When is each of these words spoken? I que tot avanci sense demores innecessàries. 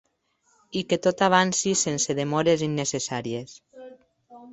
I 0.79 0.81
que 0.93 0.97
tot 1.07 1.19
avanci 1.25 1.73
sense 1.81 2.15
demores 2.21 2.63
innecessàries. 2.69 3.55